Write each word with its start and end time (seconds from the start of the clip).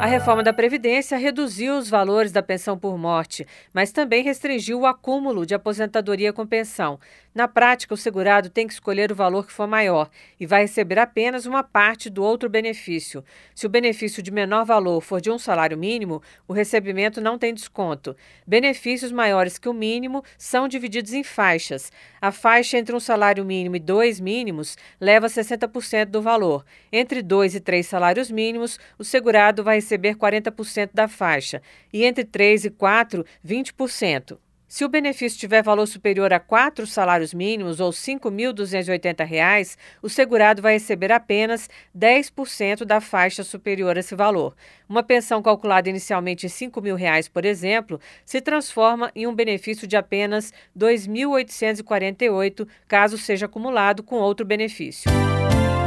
A 0.00 0.06
reforma 0.06 0.44
da 0.44 0.52
Previdência 0.52 1.18
reduziu 1.18 1.76
os 1.76 1.90
valores 1.90 2.30
da 2.30 2.40
pensão 2.40 2.78
por 2.78 2.96
morte, 2.96 3.44
mas 3.74 3.90
também 3.90 4.22
restringiu 4.22 4.78
o 4.78 4.86
acúmulo 4.86 5.44
de 5.44 5.56
aposentadoria 5.56 6.32
com 6.32 6.46
pensão. 6.46 7.00
Na 7.34 7.46
prática, 7.46 7.94
o 7.94 7.96
segurado 7.96 8.48
tem 8.48 8.66
que 8.66 8.72
escolher 8.72 9.12
o 9.12 9.14
valor 9.14 9.46
que 9.46 9.52
for 9.52 9.66
maior 9.66 10.08
e 10.38 10.46
vai 10.46 10.62
receber 10.62 10.98
apenas 10.98 11.46
uma 11.46 11.62
parte 11.62 12.08
do 12.08 12.22
outro 12.22 12.48
benefício. 12.48 13.24
Se 13.54 13.66
o 13.66 13.68
benefício 13.68 14.22
de 14.22 14.30
menor 14.30 14.64
valor 14.64 15.00
for 15.00 15.20
de 15.20 15.30
um 15.30 15.38
salário 15.38 15.76
mínimo, 15.76 16.22
o 16.46 16.52
recebimento 16.52 17.20
não 17.20 17.38
tem 17.38 17.52
desconto. 17.52 18.16
Benefícios 18.46 19.12
maiores 19.12 19.58
que 19.58 19.68
o 19.68 19.74
mínimo 19.74 20.24
são 20.36 20.66
divididos 20.66 21.12
em 21.12 21.22
faixas. 21.22 21.92
A 22.20 22.32
faixa 22.32 22.78
entre 22.78 22.94
um 22.94 23.00
salário 23.00 23.44
mínimo 23.44 23.76
e 23.76 23.80
dois 23.80 24.18
mínimos 24.18 24.76
leva 25.00 25.26
60% 25.26 26.06
do 26.06 26.22
valor. 26.22 26.64
Entre 26.92 27.22
dois 27.22 27.54
e 27.54 27.60
três 27.60 27.86
salários 27.86 28.30
mínimos, 28.30 28.78
o 28.98 29.04
segurado 29.04 29.62
vai 29.62 29.78
receber 29.88 30.16
40% 30.16 30.90
da 30.92 31.08
faixa 31.08 31.62
e 31.92 32.04
entre 32.04 32.24
três 32.24 32.66
e 32.66 32.70
quatro, 32.70 33.24
20%. 33.46 34.38
Se 34.68 34.84
o 34.84 34.88
benefício 34.88 35.38
tiver 35.38 35.62
valor 35.62 35.86
superior 35.86 36.30
a 36.30 36.38
quatro 36.38 36.86
salários 36.86 37.32
mínimos 37.32 37.80
ou 37.80 37.88
R$ 37.88 37.96
5.280, 37.96 39.78
o 40.02 40.10
segurado 40.10 40.60
vai 40.60 40.74
receber 40.74 41.10
apenas 41.10 41.70
10% 41.96 42.84
da 42.84 43.00
faixa 43.00 43.42
superior 43.42 43.96
a 43.96 44.00
esse 44.00 44.14
valor. 44.14 44.54
Uma 44.86 45.02
pensão 45.02 45.40
calculada 45.40 45.88
inicialmente 45.88 46.44
em 46.44 46.50
5 46.50 46.82
mil 46.82 46.96
reais, 46.96 47.28
por 47.28 47.46
exemplo, 47.46 47.98
se 48.26 48.42
transforma 48.42 49.10
em 49.16 49.26
um 49.26 49.34
benefício 49.34 49.88
de 49.88 49.96
apenas 49.96 50.52
R$ 50.78 50.86
2.848, 50.86 52.68
caso 52.86 53.16
seja 53.16 53.46
acumulado 53.46 54.02
com 54.02 54.16
outro 54.16 54.44
benefício. 54.44 55.10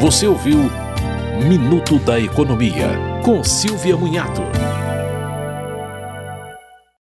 Você 0.00 0.24
ouviu 0.28 0.70
Minuto 1.48 1.98
da 2.00 2.18
Economia, 2.18 2.88
com 3.28 3.44
Silvia 3.44 3.94
Munhato. 3.94 4.77